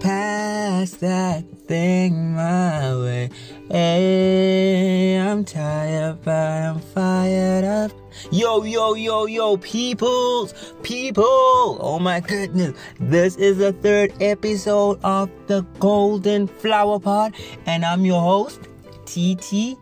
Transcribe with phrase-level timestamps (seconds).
[0.00, 3.30] pass that thing my way.
[3.70, 7.92] Hey, I'm tired, but I'm fired up.
[8.32, 11.78] Yo, yo, yo, yo, peoples, people.
[11.80, 12.76] Oh my goodness.
[12.98, 17.34] This is the third episode of the Golden Flower Pod,
[17.66, 18.60] and I'm your host,
[19.04, 19.76] TT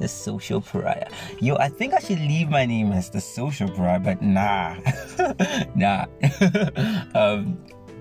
[0.00, 1.10] the social pariah.
[1.40, 4.76] Yo, I think I should leave my name as the social pariah, but nah,
[5.74, 6.06] nah.
[7.14, 7.58] um,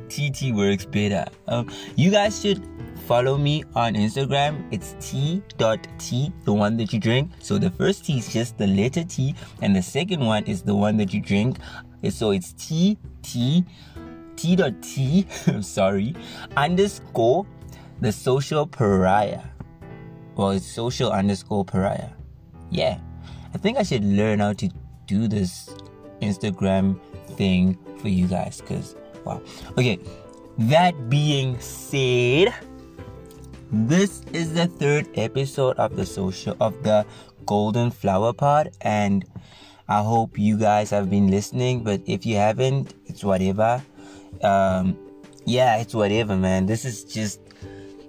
[0.10, 1.26] TT works better.
[1.48, 2.62] Um, you guys should
[3.08, 4.68] follow me on Instagram.
[4.72, 7.32] It's t.t, the one that you drink.
[7.40, 10.76] So the first T is just the letter T, and the second one is the
[10.76, 11.58] one that you drink.
[12.10, 13.66] So it's T T
[14.36, 15.26] T dot T.
[15.62, 16.16] sorry,
[16.56, 17.46] underscore
[18.00, 19.44] the social pariah.
[20.36, 22.12] Well, it's social underscore pariah.
[22.70, 23.00] Yeah,
[23.54, 24.70] I think I should learn how to
[25.08, 25.70] do this
[26.22, 27.00] Instagram
[27.36, 29.42] thing for you guys because wow.
[29.78, 30.00] Okay,
[30.58, 32.54] that being said,
[33.72, 37.06] this is the third episode of the social of the
[37.46, 39.26] Golden Flower Pod, and
[39.88, 41.84] I hope you guys have been listening.
[41.84, 43.82] But if you haven't, it's whatever.
[44.42, 44.98] Um,
[45.46, 46.66] yeah, it's whatever, man.
[46.66, 47.42] This is just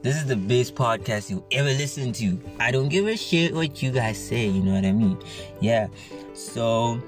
[0.03, 2.41] this is the best podcast you ever listen to.
[2.59, 5.19] I don't give a shit what you guys say, you know what I mean?
[5.61, 5.89] Yeah.
[6.33, 7.01] So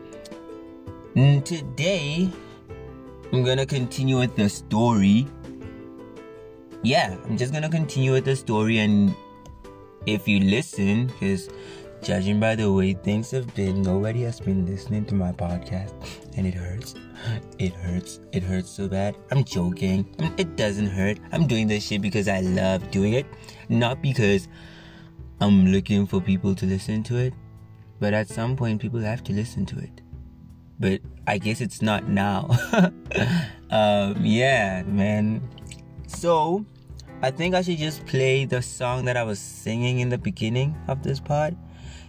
[1.14, 2.30] today
[3.32, 5.26] I'm gonna continue with the story.
[6.82, 9.14] Yeah, I'm just gonna continue with the story and
[10.04, 11.48] if you listen, because
[12.02, 15.94] judging by the way things have been, nobody has been listening to my podcast
[16.36, 16.94] and it hurts.
[17.58, 18.20] It hurts.
[18.32, 19.16] It hurts so bad.
[19.30, 20.14] I'm joking.
[20.36, 21.18] It doesn't hurt.
[21.32, 23.24] I'm doing this shit because I love doing it,
[23.70, 24.46] not because
[25.40, 27.32] I'm looking for people to listen to it.
[27.98, 30.01] But at some point, people have to listen to it.
[30.78, 32.48] But I guess it's not now.
[33.70, 35.42] um, yeah, man.
[36.06, 36.64] So,
[37.22, 40.76] I think I should just play the song that I was singing in the beginning
[40.88, 41.56] of this pod.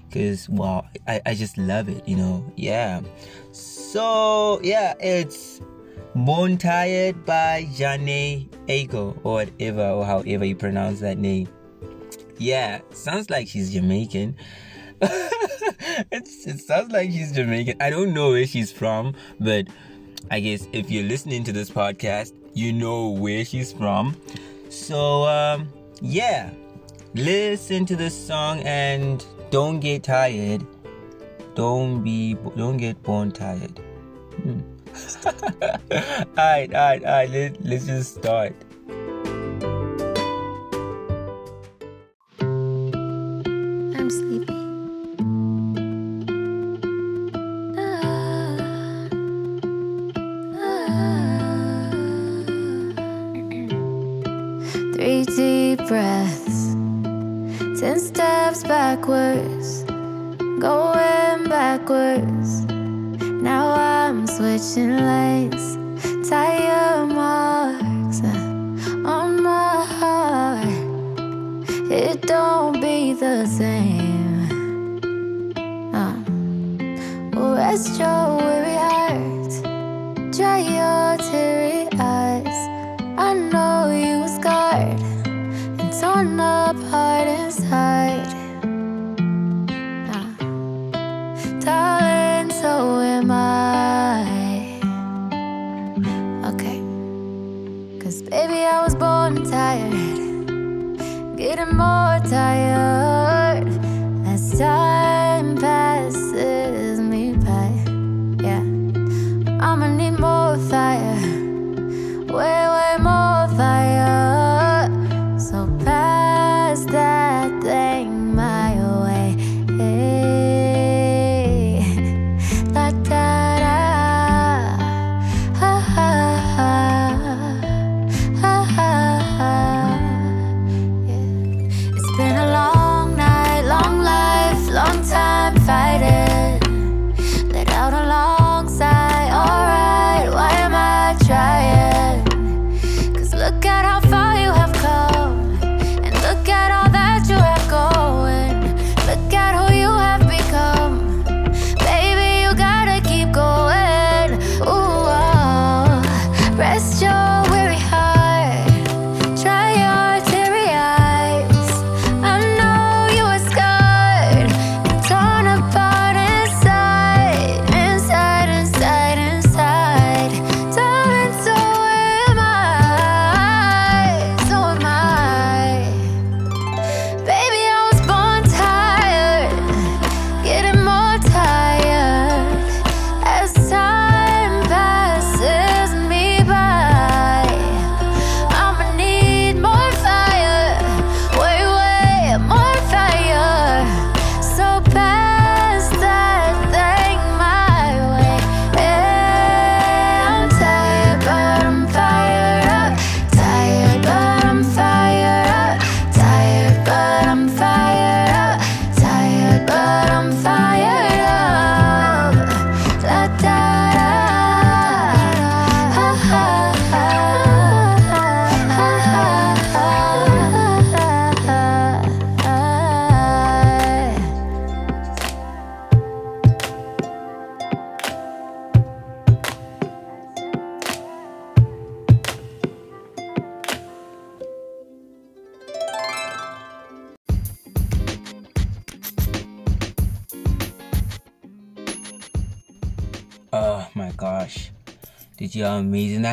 [0.07, 2.51] Because, wow, I, I just love it, you know?
[2.55, 3.01] Yeah.
[3.93, 5.61] So yeah, it's
[6.15, 11.47] Born Tired by Jhené Aiko or whatever or however you pronounce that name.
[12.39, 14.35] Yeah, sounds like she's Jamaican.
[16.11, 16.27] it
[16.59, 17.77] sounds like she's Jamaican.
[17.79, 19.67] I don't know where she's from, but
[20.31, 24.15] I guess if you're listening to this podcast, you know where she's from.
[24.69, 25.69] So um,
[26.01, 26.49] yeah,
[27.15, 30.65] listen to this song and don't get tired
[31.55, 33.79] don't be don't get born tired
[34.41, 34.59] hmm.
[35.25, 38.55] all right all right all right let, let's just start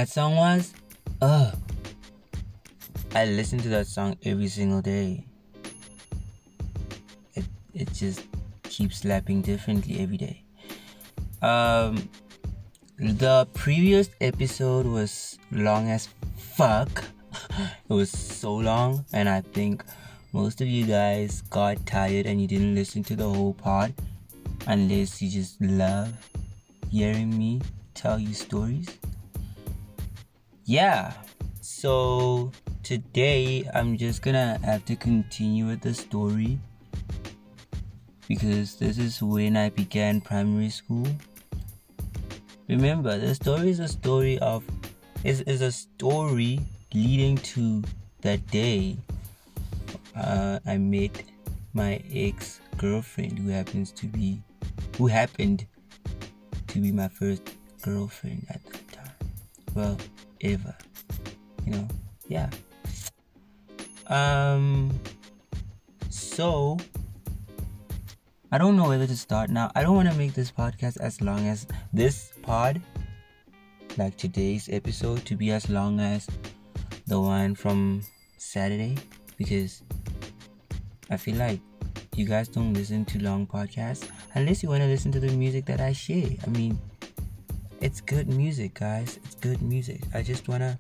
[0.01, 0.73] that song was?
[1.21, 1.55] Ugh.
[3.15, 5.27] I listen to that song every single day.
[7.35, 7.45] It
[7.75, 8.25] it just
[8.63, 10.43] keeps slapping differently every day.
[11.43, 12.09] Um
[12.97, 17.05] the previous episode was long as fuck.
[17.91, 19.85] it was so long and I think
[20.33, 23.93] most of you guys got tired and you didn't listen to the whole part
[24.67, 26.09] unless you just love
[26.89, 27.61] hearing me
[27.93, 28.89] tell you stories.
[30.71, 31.15] Yeah,
[31.61, 32.53] so
[32.85, 36.61] today I'm just gonna have to continue with the story
[38.29, 41.09] because this is when I began primary school.
[42.69, 44.63] Remember, the story is a story of
[45.25, 46.61] is, is a story
[46.95, 47.83] leading to
[48.21, 48.97] the day
[50.15, 51.25] uh, I met
[51.75, 54.41] my ex girlfriend who happens to be
[54.99, 55.67] who happened
[56.69, 57.43] to be my first
[57.83, 59.15] girlfriend at that time.
[59.75, 59.97] Well,
[60.43, 60.77] ever.
[61.65, 61.89] You know,
[62.29, 62.51] yeah.
[64.07, 64.91] Um
[66.09, 66.79] so
[68.53, 69.71] I don't know whether to start now.
[69.77, 72.81] I don't want to make this podcast as long as this pod
[73.97, 76.27] like today's episode to be as long as
[77.07, 78.03] the one from
[78.39, 78.97] Saturday
[79.37, 79.83] because
[81.11, 81.61] I feel like
[82.17, 85.67] you guys don't listen to long podcasts unless you want to listen to the music
[85.67, 86.31] that I share.
[86.45, 86.79] I mean,
[87.81, 89.19] it's good music, guys.
[89.25, 90.03] It's good music.
[90.15, 90.79] I just wanna,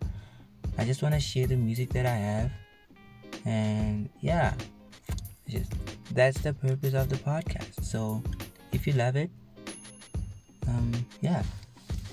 [0.78, 2.50] I just wanna share the music that I have,
[3.44, 4.54] and yeah,
[5.48, 5.72] just
[6.12, 7.82] that's the purpose of the podcast.
[7.82, 8.22] So,
[8.72, 9.30] if you love it,
[10.68, 11.42] um, yeah,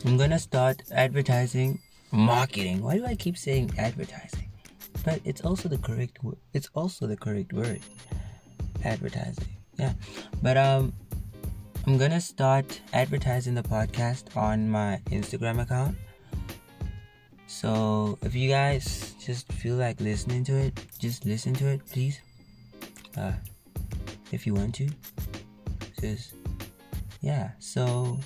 [0.06, 1.80] I'm gonna start advertising,
[2.12, 2.82] marketing.
[2.82, 4.50] Why do I keep saying advertising?
[5.04, 6.20] But it's also the correct.
[6.54, 7.82] It's also the correct word
[8.84, 9.56] advertising.
[9.78, 9.94] Yeah.
[10.42, 10.94] But um
[11.88, 15.96] I'm gonna start advertising the podcast on my Instagram account.
[17.48, 22.20] So if you guys just feel like listening to it, just listen to it, please.
[23.16, 23.32] Uh
[24.34, 24.90] if you want to.
[26.02, 26.34] Just
[27.22, 28.20] yeah, so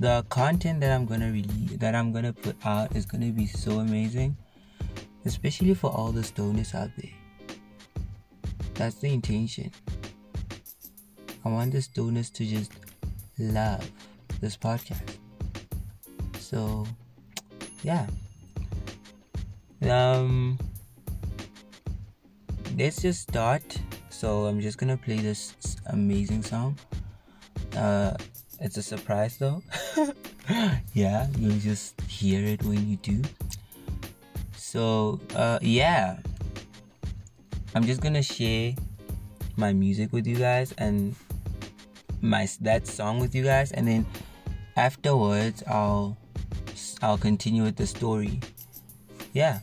[0.00, 3.78] the content that I'm gonna release that I'm gonna put out is gonna be so
[3.78, 4.36] amazing.
[5.24, 7.14] Especially for all the stoners out there.
[8.74, 9.70] That's the intention.
[11.44, 12.72] I want the stoners to just
[13.38, 13.88] love
[14.40, 15.16] this podcast.
[16.38, 16.86] So,
[17.82, 18.06] yeah.
[19.82, 20.58] Um,
[22.76, 23.62] let's just start.
[24.10, 25.54] So I'm just gonna play this
[25.86, 26.76] amazing song.
[27.76, 28.14] Uh,
[28.60, 29.62] it's a surprise though.
[30.94, 33.22] yeah, you'll just hear it when you do.
[34.56, 36.18] So, uh, yeah.
[37.74, 38.74] I'm just gonna share
[39.56, 41.14] my music with you guys and
[42.20, 44.06] my that song with you guys, and then
[44.76, 46.16] afterwards I'll
[47.02, 48.40] I'll continue with the story.
[49.32, 49.60] Yeah.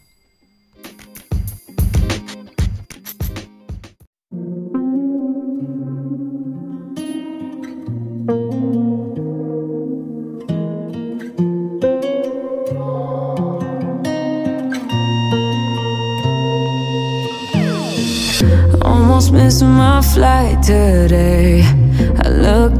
[18.82, 21.75] Almost missing my flight today.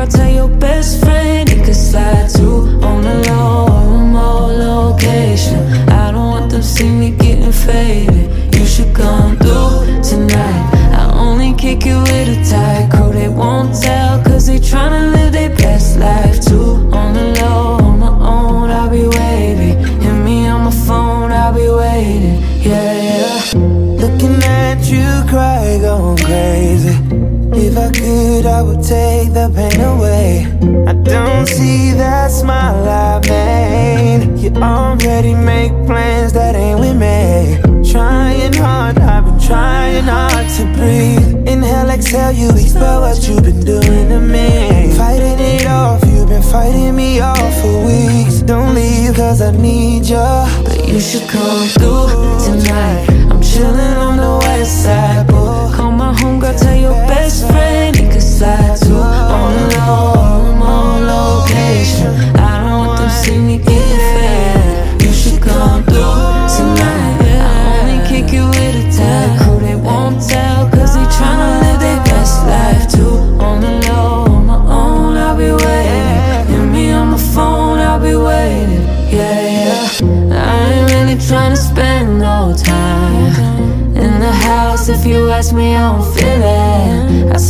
[0.00, 5.58] homegirl, tell your best friend he could slide too on the low, remote location.
[5.88, 8.54] I don't want them see me getting faded.
[8.54, 10.70] You should come through tonight.
[10.92, 13.12] I only kick it with a tight crew.
[13.12, 16.90] They won't tell, cause they tryna live their best life too.
[16.92, 19.78] On the low, on my own, I'll be waiting.
[20.00, 22.40] Hit me on my phone, I'll be waiting.
[22.60, 23.60] Yeah, yeah.
[24.02, 27.29] Looking at you cry, going crazy.
[27.52, 30.46] If I could, I would take the pain away.
[30.86, 34.38] I don't see that smile I made.
[34.38, 37.58] You already make plans that ain't with me.
[37.90, 41.48] Trying hard, I've been trying hard to breathe.
[41.48, 44.94] Inhale, exhale, you expel what you've been doing to me.
[44.96, 48.42] Fighting it off, you've been fighting me off for weeks.
[48.42, 50.28] Don't leave, cause I need you.
[50.64, 53.06] But you should come through tonight.
[53.30, 55.74] I'm chilling on the west side, boo.
[55.74, 56.94] Call my homegirl, tell your
[57.30, 62.10] best friend, he could slide to On the low, I'm on location.
[62.36, 65.02] I don't want them see me get fed.
[65.02, 67.18] You should come through tonight.
[67.38, 71.80] I only kick you with a tag Who they won't tell Cause they tryna live
[71.86, 73.14] their best life too.
[73.46, 76.46] On the low, on my own, I'll be waiting.
[76.50, 78.82] Hit me on my phone, I'll be waiting.
[79.16, 80.48] Yeah, yeah.
[80.50, 85.92] I ain't really tryna spend no time in the house if you ask me, I
[85.92, 86.69] don't feel it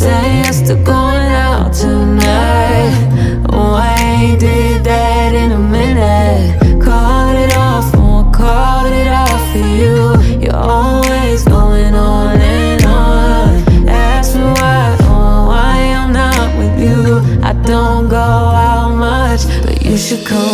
[0.01, 2.91] say yes to going out tonight.
[3.53, 6.83] I ain't did that in a minute.
[6.83, 9.99] Called it off, oh, called it off for you.
[10.43, 13.89] You're always going on and on.
[13.89, 17.01] Ask me why, oh, why I'm not with you.
[17.43, 18.31] I don't go
[18.71, 20.50] out much, but you should come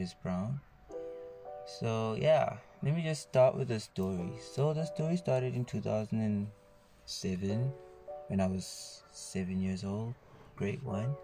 [0.00, 0.58] Chris Brown.
[1.66, 4.32] So yeah, let me just start with the story.
[4.54, 7.72] So the story started in 2007
[8.28, 10.14] when I was seven years old,
[10.56, 11.14] grade one,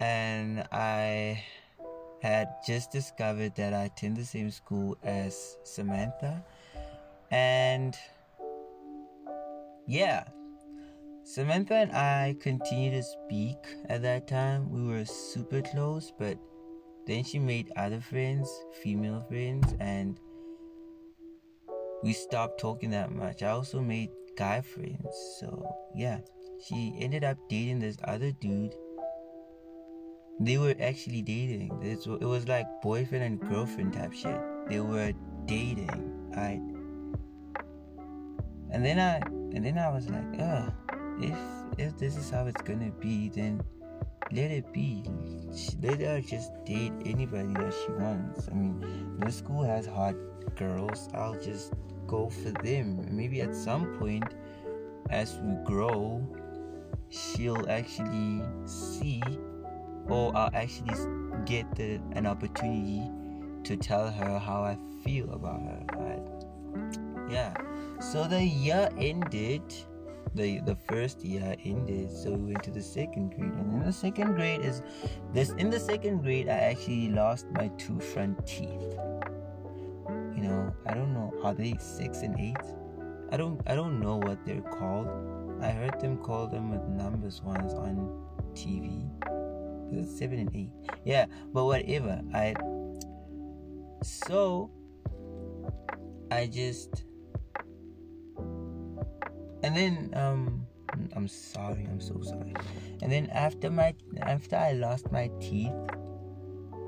[0.00, 1.44] and I
[2.22, 6.42] had just discovered that I attend the same school as Samantha,
[7.30, 7.94] and
[9.86, 10.24] yeah,
[11.22, 13.58] Samantha and I continued to speak
[13.90, 14.72] at that time.
[14.72, 16.38] We were super close, but
[17.06, 18.48] then she made other friends,
[18.82, 20.18] female friends, and
[22.02, 23.42] we stopped talking that much.
[23.42, 26.18] I also made guy friends, so yeah.
[26.66, 28.74] She ended up dating this other dude.
[30.40, 31.80] They were actually dating.
[31.82, 34.40] It was like boyfriend and girlfriend type shit.
[34.68, 35.12] They were
[35.46, 36.62] dating, right?
[38.70, 39.16] And then I,
[39.54, 40.72] and then I was like, ugh
[41.20, 41.38] if
[41.78, 43.62] if this is how it's gonna be, then
[44.34, 45.04] let it be.
[45.54, 48.48] She- Let her just date anybody that she wants.
[48.48, 48.80] I mean,
[49.18, 50.14] the school has hot
[50.56, 51.08] girls.
[51.14, 51.72] I'll just
[52.06, 53.06] go for them.
[53.10, 54.24] Maybe at some point,
[55.10, 56.26] as we grow,
[57.10, 59.22] she'll actually see,
[60.08, 60.96] or I'll actually
[61.44, 63.02] get the, an opportunity
[63.64, 65.84] to tell her how I feel about her.
[65.92, 66.22] Right?
[67.30, 67.54] Yeah.
[68.00, 69.62] So the year ended
[70.34, 73.52] the the first year ended so we went to the second grade.
[73.52, 74.82] And in the second grade is
[75.32, 78.96] this in the second grade i actually lost my two front teeth.
[80.34, 82.56] You know i don't know are they six and eight?
[83.30, 85.08] I don't i don't know what they're called.
[85.60, 89.08] I heard them call them with numbers once on tv
[90.06, 90.70] seven and eight?
[91.04, 92.20] Yeah but whatever.
[92.34, 92.54] I
[94.02, 94.70] so
[96.30, 97.04] i just
[99.62, 100.66] and then um
[101.16, 102.54] i'm sorry i'm so sorry.
[103.00, 105.72] And then after my after i lost my teeth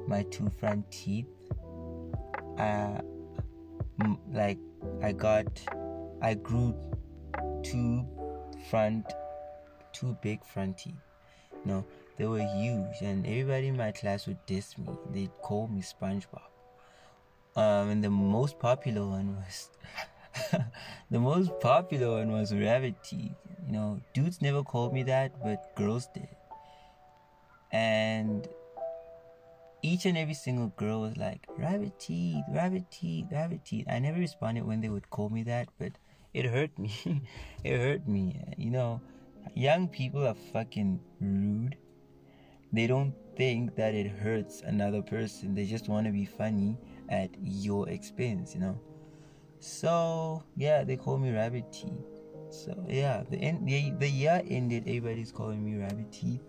[0.07, 1.27] my two front teeth
[2.59, 3.01] uh
[4.33, 4.59] like
[5.03, 5.47] i got
[6.21, 6.75] i grew
[7.63, 8.07] two
[8.71, 9.13] front
[9.93, 10.95] two big front teeth.
[11.65, 11.85] No
[12.17, 14.89] they were huge and everybody in my class would diss me.
[15.11, 16.51] They'd call me spongebob.
[17.57, 19.71] Um and the most popular one was
[21.11, 23.33] the most popular one was rabbit teeth.
[23.67, 26.29] You know, dudes never called me that, but girls did.
[27.73, 28.47] And
[29.83, 33.87] each and every single girl was like, rabbit teeth, rabbit teeth, rabbit teeth.
[33.89, 35.93] I never responded when they would call me that, but
[36.33, 36.93] it hurt me.
[37.65, 38.41] it hurt me.
[38.57, 39.01] You know,
[39.55, 41.77] young people are fucking rude.
[42.73, 45.55] They don't think that it hurts another person.
[45.55, 48.81] They just want to be funny at your expense, you know.
[49.65, 52.05] So yeah, they call me Rabbit Teeth.
[52.51, 54.83] So yeah, the end the, the year ended.
[54.83, 56.43] Everybody's calling me Rabbit Teeth,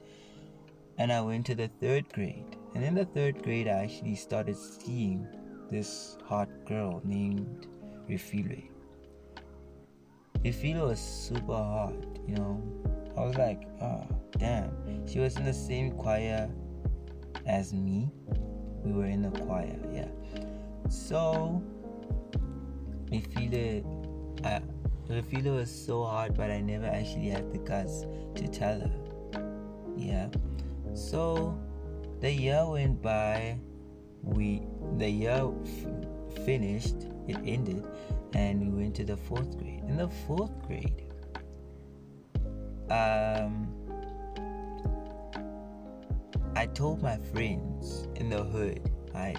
[0.98, 2.58] and I went to the third grade.
[2.76, 5.26] And in the third grade, I actually started seeing
[5.72, 7.68] this hot girl named
[8.10, 8.68] Refile.
[10.44, 11.96] Refile was super hot,
[12.28, 12.62] you know.
[13.16, 14.06] I was like, oh
[14.38, 15.08] damn.
[15.08, 16.50] She was in the same choir
[17.46, 18.12] as me.
[18.84, 20.10] We were in the choir, yeah.
[20.90, 21.64] So
[24.44, 24.62] I,
[25.10, 28.06] Refile was so hard, but I never actually had the guts
[28.36, 28.92] to tell her.
[29.96, 30.30] Yeah.
[30.94, 31.58] So
[32.22, 33.60] the year went by.
[34.26, 34.62] we
[34.98, 36.96] the year f- finished,
[37.28, 37.86] it ended,
[38.34, 39.84] and we went to the fourth grade.
[39.88, 41.06] In the fourth grade,
[42.90, 43.68] um,
[46.56, 49.36] I told my friends in the hood, I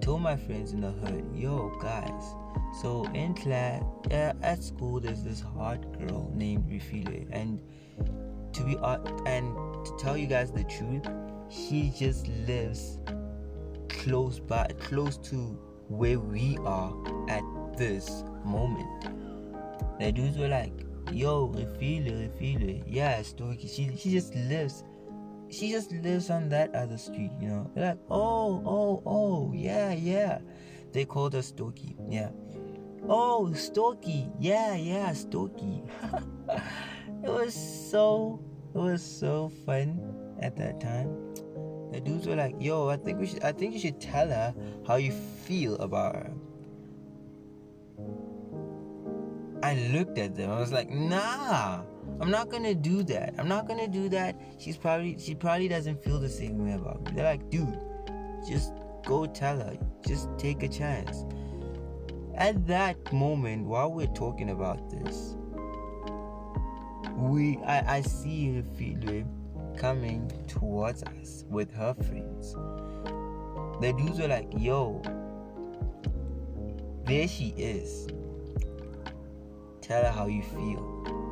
[0.00, 2.34] told my friends in the hood, yo guys.
[2.80, 7.60] So in class, uh, at school, there's this hot girl named Refile, and
[8.52, 11.06] to be uh, and to tell you guys the truth,
[11.48, 12.98] she just lives
[13.88, 15.36] close by, close to
[15.88, 16.94] where we are
[17.28, 17.42] at
[17.76, 19.08] this moment.
[19.98, 20.72] The dudes were like,
[21.12, 24.84] "Yo, Refile, Refile, yeah, Stoiky." She she just lives
[25.50, 27.70] she just lives on that other street, you know.
[27.74, 30.40] They're like, oh, oh, oh, yeah, yeah.
[30.92, 32.30] They called her Stoky, yeah.
[33.08, 35.82] Oh, Stoky, yeah, yeah, Stoky.
[37.22, 38.42] it was so,
[38.74, 40.00] it was so fun
[40.40, 41.08] at that time.
[41.92, 44.54] The dudes were like, yo, I think we should, I think you should tell her
[44.86, 46.32] how you feel about her.
[49.62, 50.50] I looked at them.
[50.50, 51.82] I was like, nah.
[52.20, 53.34] I'm not gonna do that.
[53.38, 54.40] I'm not gonna do that.
[54.58, 57.12] She's probably she probably doesn't feel the same way about me.
[57.14, 57.78] They're like, dude,
[58.48, 58.72] just
[59.04, 59.76] go tell her.
[60.06, 61.24] Just take a chance.
[62.34, 65.36] At that moment, while we're talking about this,
[67.16, 69.26] we I, I see Fidwe
[69.76, 72.54] coming towards us with her friends.
[73.80, 75.02] The dudes were like, yo,
[77.04, 78.08] there she is.
[79.82, 81.25] Tell her how you feel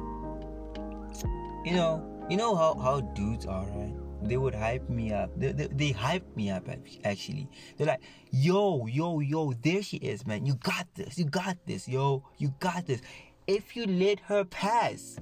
[1.65, 3.95] you know, you know how, how dudes are, right?
[4.23, 5.31] They would hype me up.
[5.39, 6.69] They, they, they hype me up
[7.05, 7.49] actually.
[7.77, 10.47] They're like, yo, yo, yo, there she is, man.
[10.47, 11.19] You got this.
[11.19, 12.23] You got this, yo.
[12.39, 13.03] You got this.
[13.47, 15.19] If you let her pass,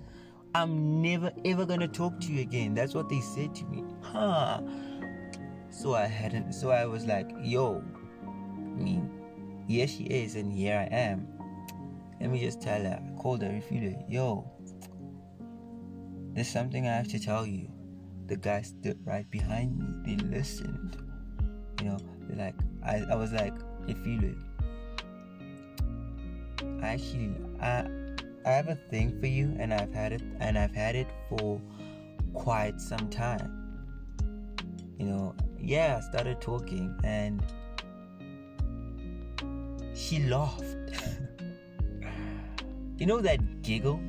[0.55, 2.75] I'm never ever gonna talk to you again.
[2.75, 3.85] That's what they said to me.
[4.03, 4.61] Huh.
[5.71, 7.83] So I hadn't so I was like, yo,
[8.23, 9.11] I mean,
[9.67, 11.27] here she is and here I am.
[12.21, 13.03] Let me just tell her.
[13.03, 14.49] I called her, Refile, yo,
[16.35, 17.69] there's something I have to tell you.
[18.27, 20.17] The guy stood right behind me.
[20.17, 20.97] They listened.
[21.81, 21.99] You know,
[22.37, 23.53] like, I, I was like,
[23.89, 24.37] I feel it.
[26.81, 27.87] I actually, I,
[28.47, 31.61] I have a thing for you, and I've had it, and I've had it for
[32.33, 33.59] quite some time.
[34.99, 37.43] You know, yeah, I started talking, and
[39.95, 40.63] she laughed.
[42.99, 44.01] you know that giggle?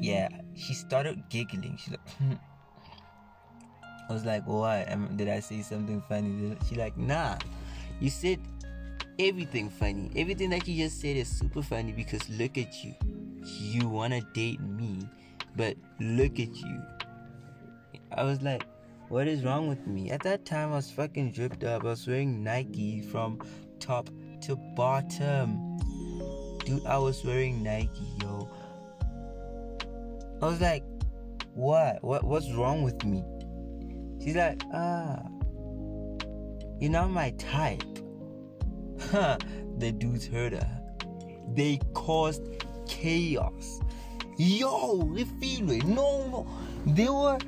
[0.00, 1.76] Yeah, she started giggling.
[1.76, 2.00] She's like,
[4.08, 4.84] I was like, oh, why?
[5.16, 6.56] did I say something funny?
[6.68, 7.36] She like, nah.
[8.00, 8.38] You said
[9.18, 10.10] everything funny.
[10.16, 12.94] Everything that you just said is super funny because look at you.
[13.44, 15.08] You wanna date me,
[15.56, 16.82] but look at you.
[18.12, 18.64] I was like,
[19.08, 20.10] what is wrong with me?
[20.10, 21.82] At that time, I was fucking dripped up.
[21.82, 23.40] I was wearing Nike from
[23.80, 24.08] top
[24.42, 25.78] to bottom.
[26.64, 28.48] Dude, I was wearing Nike, yo.
[30.44, 30.84] I was like,
[31.54, 32.04] what?
[32.04, 33.24] What what's wrong with me?
[34.22, 35.22] She's like, ah,
[36.78, 37.82] you're not my type.
[39.10, 39.38] Huh,
[39.78, 40.80] the dudes heard her.
[41.54, 42.42] They caused
[42.86, 43.80] chaos.
[44.36, 45.64] Yo, feel.
[45.86, 46.46] No, no.
[46.88, 47.38] They were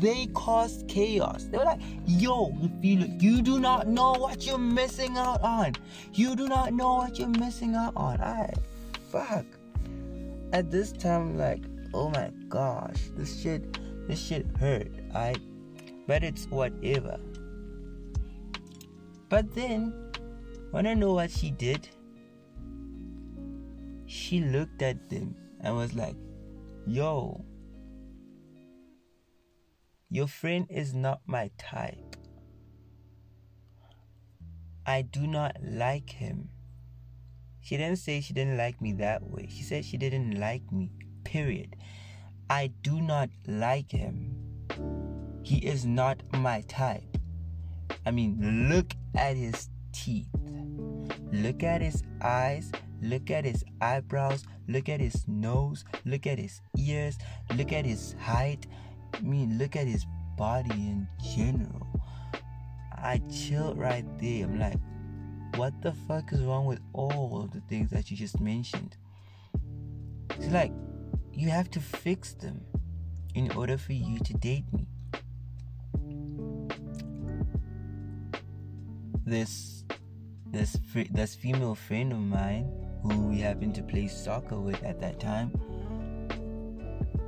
[0.00, 1.42] they caused chaos.
[1.50, 3.04] They were like, yo, feel.
[3.18, 5.72] You do not know what you're missing out on.
[6.12, 8.20] You do not know what you're missing out on.
[8.20, 8.54] I
[9.10, 9.44] fuck.
[10.52, 14.90] At this time, like, oh my gosh, this shit, this shit hurt.
[15.14, 15.34] I,
[16.06, 17.18] but it's whatever.
[19.28, 19.92] But then,
[20.72, 21.88] wanna know what she did?
[24.06, 26.16] She looked at them and was like,
[26.86, 27.44] yo,
[30.10, 32.16] your friend is not my type.
[34.86, 36.48] I do not like him.
[37.60, 39.46] She didn't say she didn't like me that way.
[39.50, 40.90] She said she didn't like me
[41.28, 41.76] period.
[42.48, 44.34] I do not like him.
[45.42, 47.18] He is not my type.
[48.06, 50.28] I mean, look at his teeth.
[51.30, 52.72] Look at his eyes.
[53.02, 54.44] Look at his eyebrows.
[54.68, 55.84] Look at his nose.
[56.06, 57.18] Look at his ears.
[57.56, 58.66] Look at his height.
[59.12, 60.06] I mean, look at his
[60.38, 61.86] body in general.
[62.90, 64.44] I chill right there.
[64.44, 64.78] I'm like,
[65.56, 68.96] what the fuck is wrong with all of the things that you just mentioned?
[70.30, 70.72] It's like,
[71.38, 72.60] you have to fix them
[73.36, 74.88] in order for you to date me.
[79.24, 79.84] This
[80.50, 80.76] this
[81.12, 82.66] this female friend of mine
[83.04, 85.52] who we happened to play soccer with at that time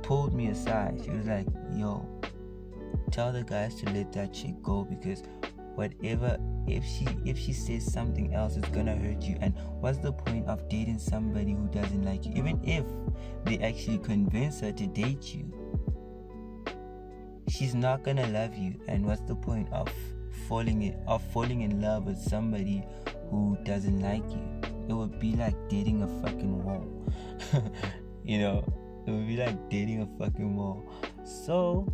[0.01, 0.99] pulled me aside.
[1.05, 2.05] She was like, "Yo,
[3.11, 5.23] tell the guys to let that chick go because
[5.75, 6.37] whatever
[6.71, 9.37] if she if she says something else it's gonna hurt you.
[9.41, 12.85] And what's the point of dating somebody who doesn't like you even if
[13.45, 15.45] they actually convince her to date you?
[17.49, 18.79] She's not gonna love you.
[18.87, 19.89] And what's the point of
[20.47, 22.83] falling in of falling in love with somebody
[23.29, 24.61] who doesn't like you?
[24.89, 26.87] It would be like dating a fucking wall.
[28.23, 28.63] You know
[29.07, 30.87] it would be like dating a fucking wall.
[31.23, 31.87] So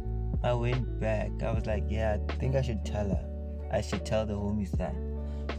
[0.44, 1.32] i went back.
[1.42, 3.37] I was like yeah i think i should tell her
[3.72, 4.96] i should tell the homies that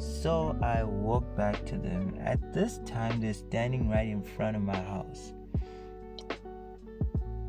[0.01, 4.63] so i walked back to them at this time they're standing right in front of
[4.63, 5.33] my house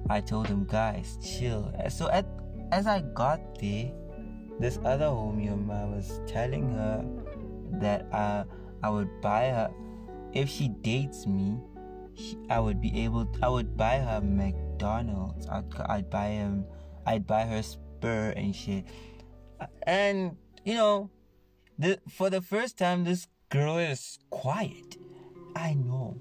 [0.10, 1.72] I told them, guys, chill.
[1.90, 2.26] So at
[2.72, 3.92] as I got there,
[4.60, 7.06] this other homie of mine was telling her
[7.80, 8.44] that uh,
[8.82, 9.70] I would buy her
[10.34, 11.60] if she dates me.
[12.50, 13.30] I would be able.
[13.42, 15.48] I would buy her McDonald's.
[15.48, 16.66] I'd, I'd buy him.
[17.06, 18.86] I'd buy her spur and shit.
[19.84, 21.10] And you know,
[21.78, 24.98] the for the first time, this girl is quiet.
[25.56, 26.20] I know.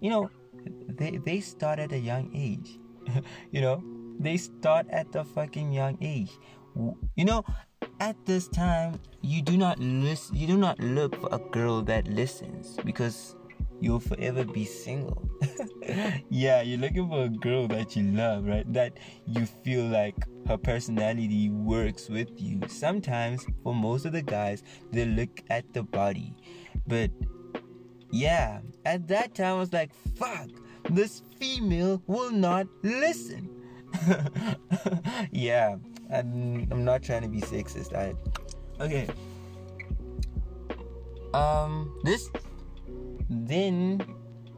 [0.00, 0.30] You know,
[0.88, 2.78] they they start at a young age.
[3.50, 3.82] you know,
[4.18, 6.32] they start at the fucking young age.
[7.16, 7.44] You know,
[7.98, 10.36] at this time, you do not listen.
[10.36, 13.36] You do not look for a girl that listens because
[13.80, 15.28] you'll forever be single.
[16.30, 18.70] yeah, you're looking for a girl that you love, right?
[18.72, 20.16] That you feel like
[20.46, 22.60] her personality works with you.
[22.68, 24.62] Sometimes, for most of the guys,
[24.92, 26.34] they look at the body,
[26.86, 27.10] but
[28.10, 30.48] yeah, at that time, I was like, fuck
[30.88, 33.48] this female will not listen.
[35.32, 35.76] yeah,
[36.12, 37.94] I'm, I'm not trying to be sexist.
[37.94, 38.14] I
[38.82, 39.08] okay.
[41.34, 42.28] Um, this
[43.30, 44.02] then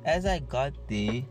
[0.05, 1.23] as I got there,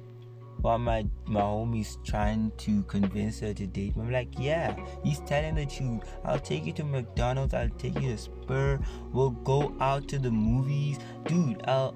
[0.62, 5.20] while my my homie's trying to convince her to date me, I'm like, yeah, he's
[5.22, 6.04] telling the truth.
[6.24, 7.54] I'll take you to McDonald's.
[7.54, 8.80] I'll take you to Spur.
[9.12, 11.64] We'll go out to the movies, dude.
[11.68, 11.96] I'll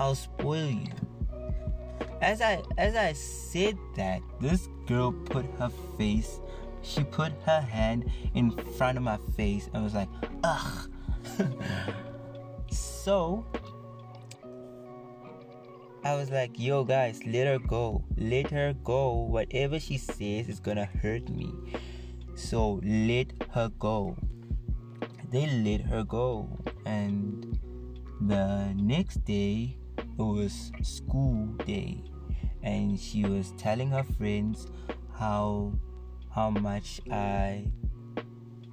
[0.00, 0.86] I'll spoil you.
[2.22, 6.40] As I as I said that, this girl put her face,
[6.82, 10.08] she put her hand in front of my face and was like,
[10.44, 10.90] ugh.
[12.70, 13.44] so
[16.04, 18.04] I was like, yo guys, let her go.
[18.16, 19.12] Let her go.
[19.12, 21.52] Whatever she says is gonna hurt me.
[22.34, 24.16] So let her go.
[25.30, 26.48] They let her go.
[26.86, 27.58] And
[28.20, 32.02] the next day it was school day
[32.62, 34.66] and she was telling her friends
[35.16, 35.72] how
[36.30, 37.66] how much I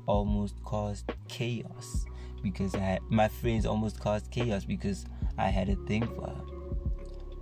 [0.07, 2.05] almost caused chaos
[2.41, 5.05] because I my friends almost caused chaos because
[5.37, 6.54] I had a thing for her.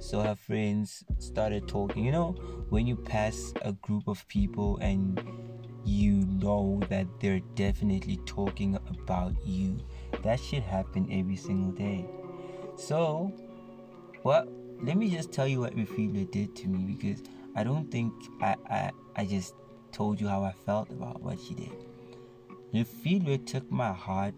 [0.03, 2.03] So her friends started talking.
[2.03, 2.31] You know,
[2.69, 5.17] when you pass a group of people and
[5.85, 9.79] you know that they're definitely talking about you,
[10.21, 12.05] that should happen every single day.
[12.75, 13.33] So,
[14.23, 14.49] what
[14.83, 17.23] let me just tell you what Refile did to me because
[17.55, 19.55] I don't think I, I, I just
[19.93, 21.71] told you how I felt about what she did.
[22.73, 24.35] Refile took my heart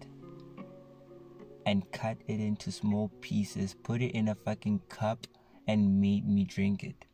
[1.66, 5.26] and cut it into small pieces, put it in a fucking cup,
[5.68, 7.06] and made me drink it.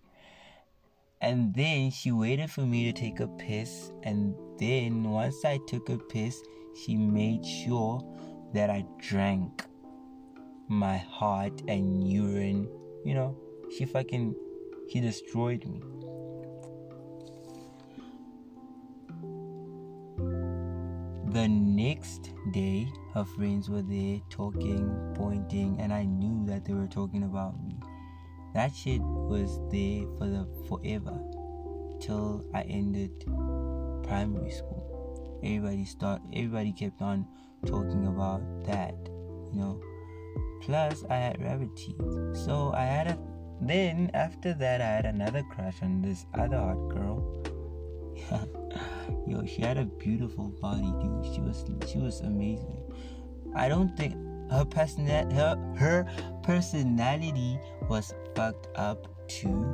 [1.22, 5.90] And then she waited for me to take a piss, and then once I took
[5.90, 6.42] a piss,
[6.76, 8.02] she made sure
[8.54, 9.66] that I drank
[10.68, 12.68] my heart and urine
[13.04, 13.36] you know,
[13.76, 14.36] she fucking,
[14.88, 15.82] he destroyed me.
[21.34, 26.88] The next day, her friends were there talking, pointing, and I knew that they were
[26.88, 27.81] talking about me.
[28.54, 31.18] That shit was there for the forever
[32.02, 33.12] till I ended
[34.04, 35.40] primary school.
[35.44, 37.26] Everybody start everybody kept on
[37.66, 38.96] talking about that,
[39.54, 39.82] you know.
[40.62, 41.96] Plus, I had rabbit teeth.
[42.34, 43.18] So I had a.
[43.62, 47.44] Then after that, I had another crush on this other hot girl.
[49.28, 51.34] Yo, she had a beautiful body, dude.
[51.34, 52.78] She was she was amazing.
[53.56, 54.16] I don't think
[54.52, 56.06] her person her her
[56.44, 59.66] personality was fucked up too,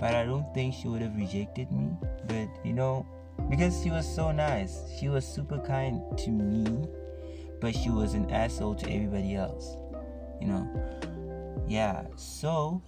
[0.00, 1.90] but I don't think she would have rejected me.
[2.26, 3.06] But you know,
[3.48, 6.86] because she was so nice, she was super kind to me,
[7.60, 9.76] but she was an asshole to everybody else
[10.40, 10.66] you know?
[11.66, 12.80] Yeah so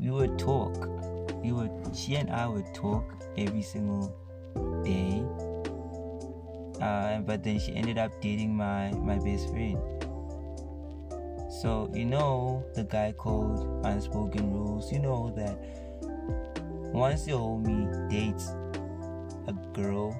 [0.00, 0.74] we would talk.
[1.42, 3.04] We would she and i would talk
[3.36, 4.14] every single
[4.84, 5.22] day.
[6.80, 9.78] Uh, but then she ended up dating my my best friend
[11.48, 15.58] so you know the guy called unspoken rules you know that
[16.92, 18.48] once your homie dates
[19.46, 20.14] a girl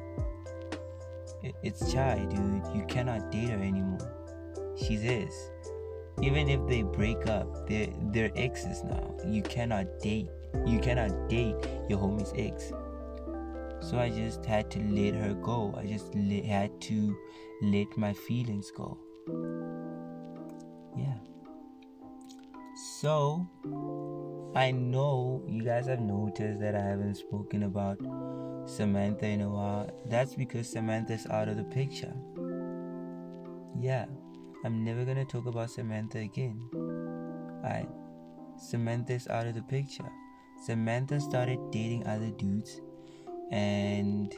[1.62, 2.62] it's Chai, dude.
[2.74, 3.98] You cannot date her anymore.
[4.76, 5.32] She's his.
[6.20, 9.14] Even if they break up, they're they're exes now.
[9.24, 10.28] You cannot date.
[10.66, 11.54] You cannot date
[11.88, 12.72] your homie's ex.
[13.80, 15.74] So I just had to let her go.
[15.76, 17.16] I just le- had to
[17.62, 18.98] let my feelings go.
[23.00, 23.46] So
[24.56, 27.96] I know you guys have noticed that I haven't spoken about
[28.68, 29.88] Samantha in a while.
[30.06, 32.12] That's because Samantha's out of the picture.
[33.78, 34.06] Yeah,
[34.64, 36.60] I'm never gonna talk about Samantha again.
[37.64, 37.86] I,
[38.56, 40.10] Samantha's out of the picture.
[40.66, 42.80] Samantha started dating other dudes
[43.52, 44.34] and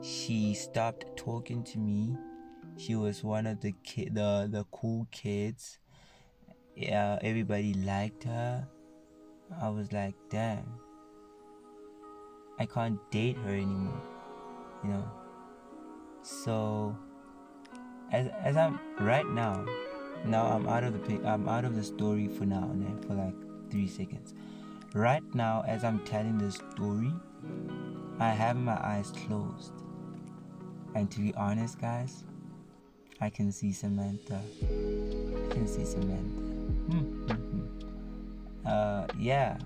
[0.00, 2.16] she stopped talking to me.
[2.78, 5.80] She was one of the kid, the the cool kids.
[6.78, 8.64] Yeah, everybody liked her.
[9.60, 10.64] I was like, damn,
[12.56, 14.00] I can't date her anymore,
[14.84, 15.10] you know.
[16.22, 16.96] So,
[18.12, 19.66] as as I'm right now,
[20.24, 23.34] now I'm out of the I'm out of the story for now, né, for like
[23.72, 24.34] three seconds.
[24.94, 27.12] Right now, as I'm telling the story,
[28.20, 29.72] I have my eyes closed.
[30.94, 32.22] And to be honest, guys,
[33.20, 34.40] I can see Samantha.
[34.62, 36.47] I can see Samantha.
[36.88, 38.66] Hmm, hmm, hmm.
[38.66, 39.58] uh, yeah.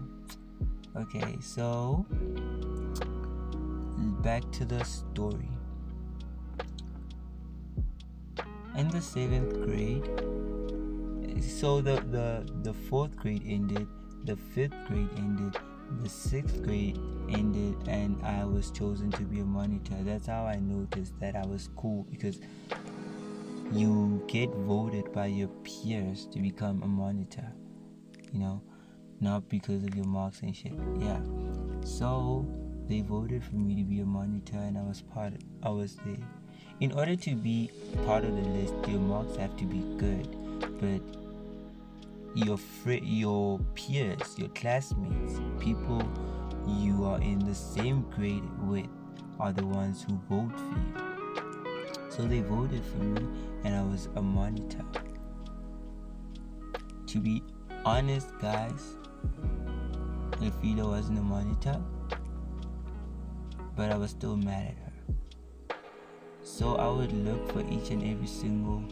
[0.97, 2.05] Okay, so
[4.23, 5.49] back to the story.
[8.77, 10.03] In the seventh grade,
[11.41, 13.87] so the the the fourth grade ended,
[14.25, 15.57] the fifth grade ended,
[16.03, 19.95] the sixth grade ended and I was chosen to be a monitor.
[20.03, 22.41] That's how I noticed that I was cool because
[23.73, 27.47] you get voted by your peers to become a monitor,
[28.33, 28.61] you know,
[29.21, 30.73] not because of your marks and shit.
[30.99, 31.21] Yeah.
[31.85, 32.47] So
[32.89, 35.33] they voted for me to be a monitor and I was part
[35.63, 36.27] I was there.
[36.81, 37.71] In order to be
[38.05, 40.29] part of the list, your marks have to be good,
[40.81, 41.01] but
[42.35, 46.03] your fr- your peers, your classmates, people
[46.67, 48.87] you are in the same grade with
[49.41, 51.02] are the ones who vote for you.
[52.14, 53.27] So they voted for me
[53.64, 54.85] and I was a monitor.
[57.07, 57.42] To be
[57.87, 58.98] honest, guys,
[60.33, 61.81] Lafida wasn't a monitor,
[63.75, 65.77] but I was still mad at her.
[66.42, 68.85] So I would look for each and every single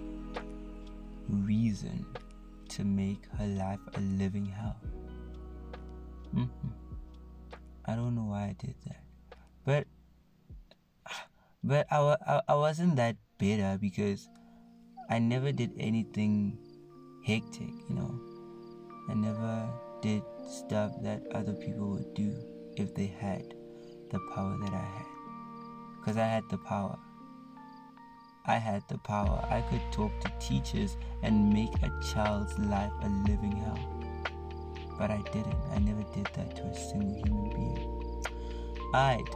[1.28, 2.06] reason
[2.70, 4.80] to make her life a living hell.
[6.35, 6.68] Mm-hmm.
[7.85, 9.02] I don't know why I did that,
[9.66, 9.87] but
[11.62, 14.29] but I, I, I wasn't that bitter because
[15.09, 16.59] I never did anything
[17.25, 18.20] hectic, you know.
[19.09, 19.68] I never
[20.03, 22.35] did stuff that other people would do
[22.77, 23.42] if they had
[24.11, 25.07] the power that I had.
[25.99, 26.99] Because I had the power.
[28.46, 29.46] I had the power.
[29.51, 33.79] I could talk to teachers and make a child's life a living hell.
[34.99, 35.57] But I didn't.
[35.73, 38.25] I never did that to a single human being.
[38.94, 39.29] Alright.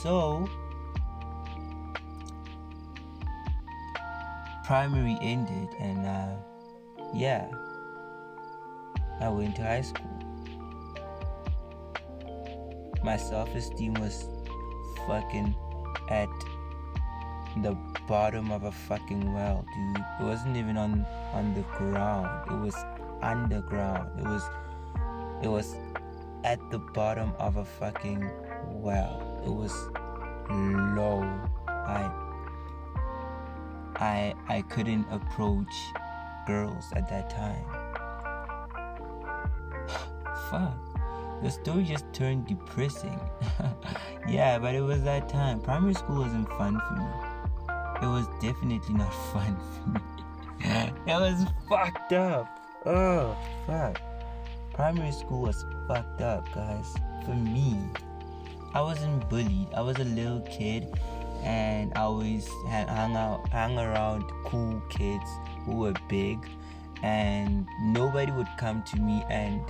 [0.00, 0.48] So,
[4.70, 6.32] primary ended, and uh,
[7.12, 7.50] yeah,
[9.20, 10.06] I went to high school.
[13.02, 14.28] My self esteem was
[15.08, 15.56] fucking
[16.08, 16.28] at
[17.64, 20.04] the bottom of a fucking well, dude.
[20.20, 22.30] It wasn't even on on the ground.
[22.48, 22.76] It was
[23.22, 24.20] underground.
[24.20, 24.44] It was
[25.42, 25.74] it was
[26.44, 28.22] at the bottom of a fucking
[28.68, 29.42] well.
[29.44, 29.74] It was
[30.48, 31.26] low.
[31.66, 32.19] I
[34.00, 35.72] I I couldn't approach
[36.46, 37.64] girls at that time.
[40.50, 40.74] Fuck.
[41.42, 43.18] The story just turned depressing.
[44.28, 45.60] yeah, but it was that time.
[45.60, 47.06] Primary school wasn't fun for me.
[48.02, 50.00] It was definitely not fun for me.
[51.06, 52.46] it was fucked up.
[52.84, 53.36] Oh,
[53.66, 54.00] fuck.
[54.74, 56.94] Primary school was fucked up, guys.
[57.24, 57.78] For me,
[58.74, 59.68] I wasn't bullied.
[59.74, 60.88] I was a little kid
[61.42, 65.24] and I always hung out, hung around cool kids
[65.64, 66.38] who were big,
[67.02, 69.60] and nobody would come to me and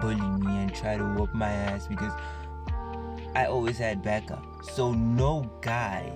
[0.00, 2.12] bully me and try to whoop my ass because
[3.34, 4.44] I always had backup.
[4.62, 6.12] So no guy,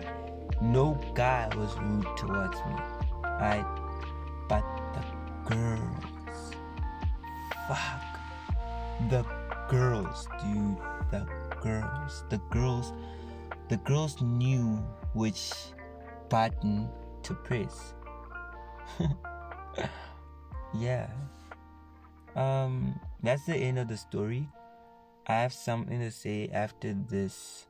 [0.60, 2.74] no guy was rude towards me.
[3.22, 3.66] Right?
[4.48, 6.54] But the girls,
[7.68, 8.20] fuck,
[9.10, 9.24] the
[9.68, 10.76] girls, dude,
[11.10, 11.26] the
[11.60, 12.92] girls, the girls,
[13.68, 15.52] the girls knew which
[16.28, 16.88] button
[17.22, 17.94] to press.
[20.74, 21.08] yeah.
[22.34, 24.48] Um, that's the end of the story.
[25.26, 27.66] I have something to say after this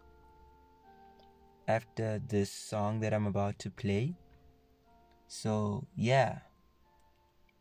[1.69, 4.15] after this song that I'm about to play.
[5.27, 6.39] So, yeah.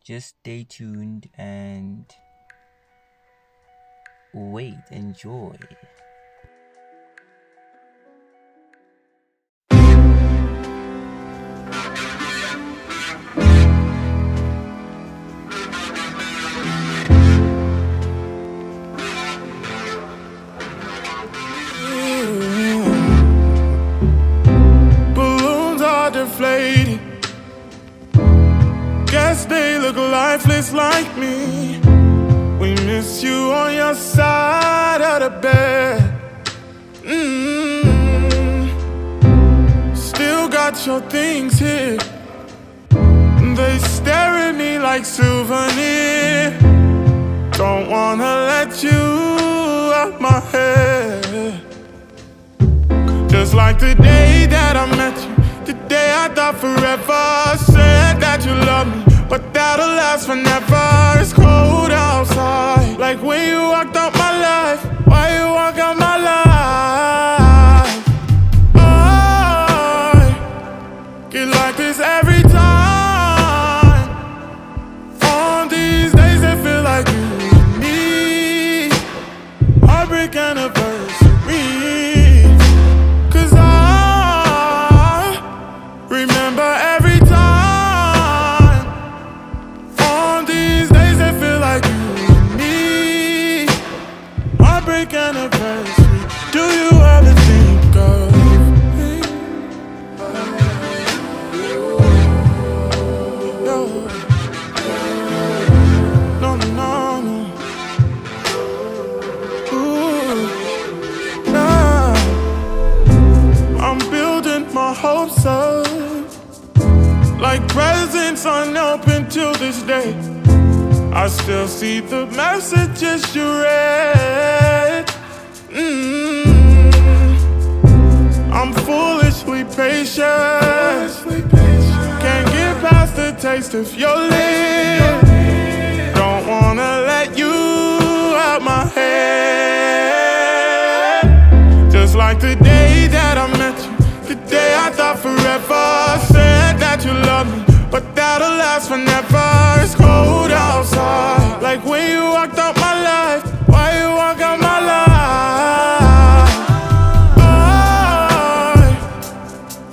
[0.03, 2.05] Just stay tuned and
[4.33, 5.55] wait, enjoy.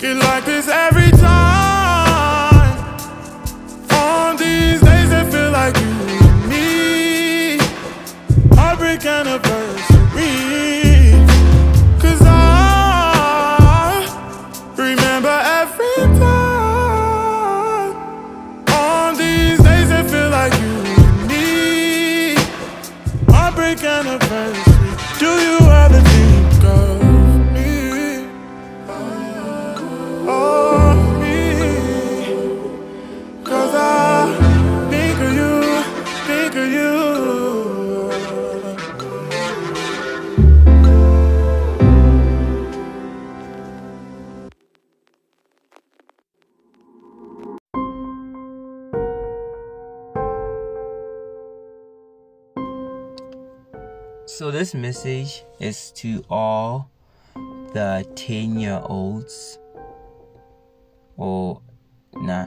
[0.03, 2.77] Get like this every time.
[3.93, 5.93] On these days, it feel like you
[6.27, 7.59] and me.
[8.57, 9.52] Heartbreak anniversary.
[54.63, 56.89] This message is to all
[57.73, 59.59] the 10 year olds,
[61.17, 61.61] or
[62.15, 62.47] nah,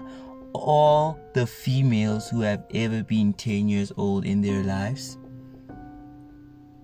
[0.54, 5.18] all the females who have ever been 10 years old in their lives,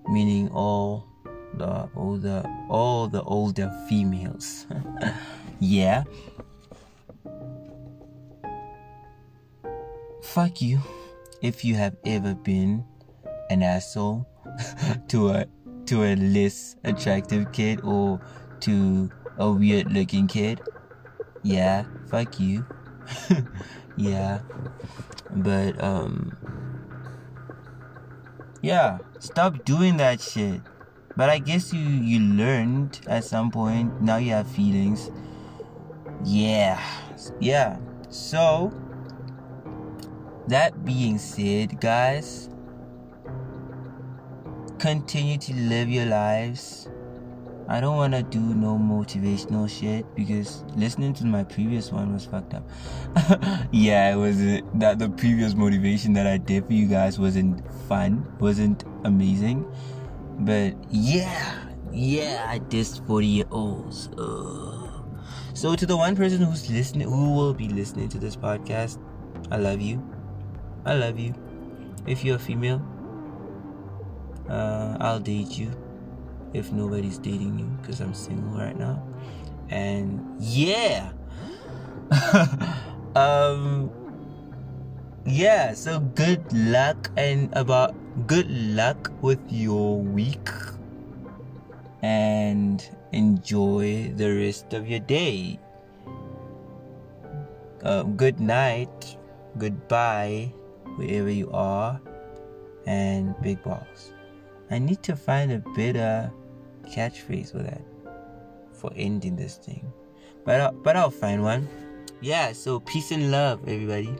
[0.06, 1.06] meaning all
[1.54, 4.66] the older, all the older females.
[5.60, 6.04] yeah.
[10.22, 10.78] Fuck you
[11.40, 12.84] if you have ever been
[13.48, 14.26] an asshole
[15.08, 15.46] to a
[15.86, 18.20] to a less attractive kid or
[18.60, 20.60] to a weird looking kid.
[21.42, 22.64] Yeah, fuck you.
[23.96, 24.40] yeah.
[25.30, 26.36] But um
[28.62, 30.60] yeah, stop doing that shit.
[31.16, 34.00] But I guess you you learned at some point.
[34.00, 35.10] Now you have feelings.
[36.24, 36.80] Yeah.
[37.40, 37.76] Yeah.
[38.08, 38.72] So
[40.48, 42.48] that being said, guys,
[44.82, 46.88] continue to live your lives.
[47.68, 52.24] I don't want to do no motivational shit because listening to my previous one was
[52.24, 52.68] fucked up.
[53.70, 57.62] yeah, it was uh, that the previous motivation that I did for you guys wasn't
[57.88, 59.72] fun, wasn't amazing.
[60.40, 61.62] But yeah,
[61.92, 64.10] yeah, I dissed 40 year olds.
[64.18, 65.06] Ugh.
[65.54, 68.98] So to the one person who's listening, who will be listening to this podcast,
[69.52, 70.02] I love you.
[70.84, 71.34] I love you.
[72.04, 72.82] If you're a female,
[74.52, 75.72] uh, I'll date you
[76.52, 79.02] if nobody's dating you because I'm single right now.
[79.70, 81.12] And yeah,
[83.16, 83.90] um,
[85.24, 85.72] yeah.
[85.72, 87.96] So good luck and about
[88.26, 90.50] good luck with your week
[92.02, 95.58] and enjoy the rest of your day.
[97.82, 99.16] Um, good night,
[99.58, 100.52] goodbye,
[100.94, 102.00] wherever you are,
[102.86, 104.12] and big balls.
[104.72, 106.32] I need to find a better
[106.86, 107.82] catchphrase for that
[108.72, 109.92] for ending this thing.
[110.44, 111.68] But I'll, but I'll find one.
[112.22, 114.16] Yeah, so peace and love everybody.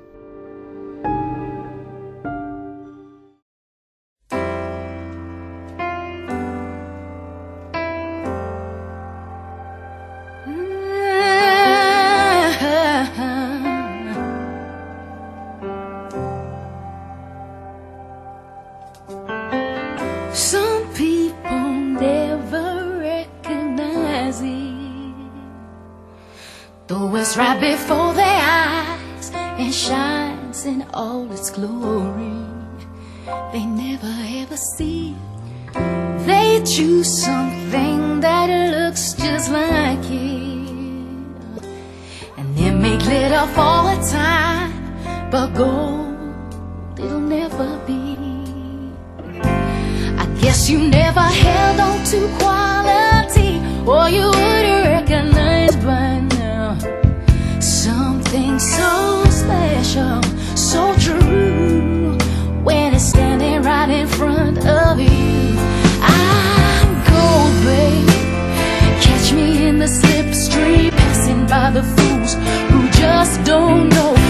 [73.24, 74.21] just don't know.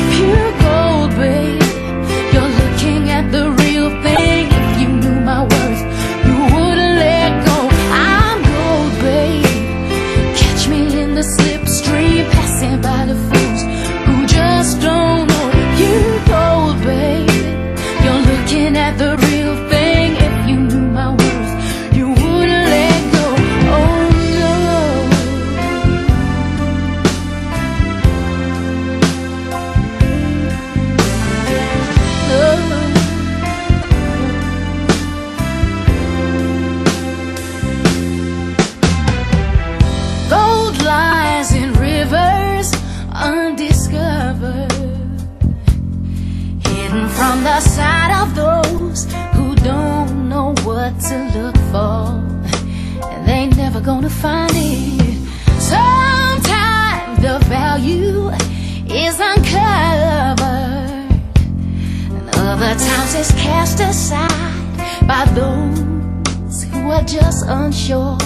[62.74, 68.16] times it's cast aside by those who are just unsure.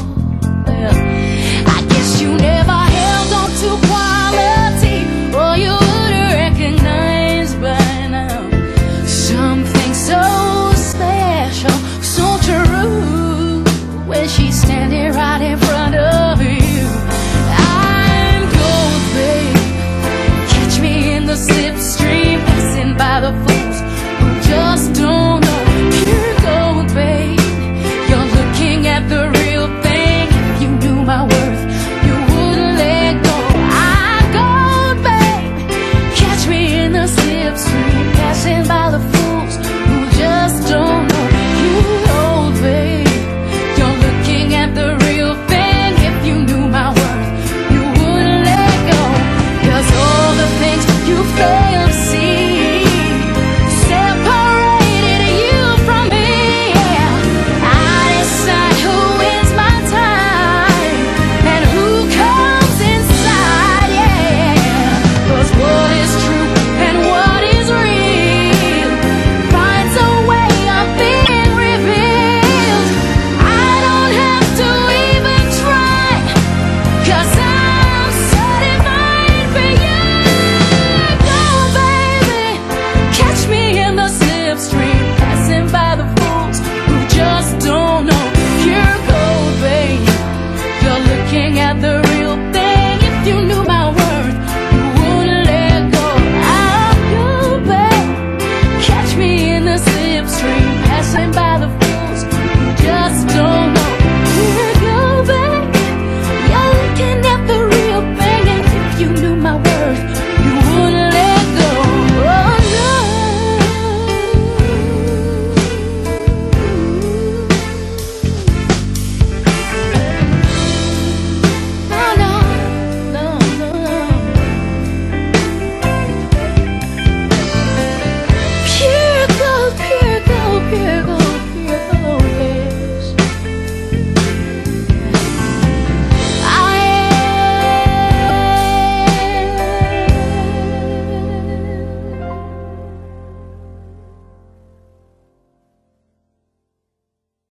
[0.67, 0.95] Well,
[1.67, 4.16] I guess you never held on to pride.